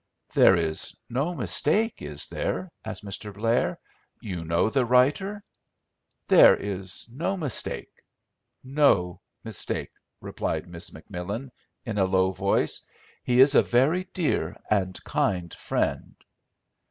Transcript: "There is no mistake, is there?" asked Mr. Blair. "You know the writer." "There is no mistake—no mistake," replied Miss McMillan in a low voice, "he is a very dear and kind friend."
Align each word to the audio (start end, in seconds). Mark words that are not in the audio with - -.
"There 0.33 0.55
is 0.55 0.95
no 1.11 1.35
mistake, 1.35 2.01
is 2.01 2.27
there?" 2.27 2.71
asked 2.83 3.05
Mr. 3.05 3.31
Blair. 3.31 3.77
"You 4.19 4.43
know 4.43 4.67
the 4.67 4.83
writer." 4.83 5.43
"There 6.27 6.55
is 6.55 7.07
no 7.11 7.37
mistake—no 7.37 9.21
mistake," 9.43 9.91
replied 10.19 10.67
Miss 10.67 10.89
McMillan 10.89 11.51
in 11.85 11.99
a 11.99 12.05
low 12.05 12.31
voice, 12.31 12.81
"he 13.23 13.41
is 13.41 13.53
a 13.53 13.61
very 13.61 14.05
dear 14.05 14.57
and 14.71 14.97
kind 15.03 15.53
friend." 15.53 16.15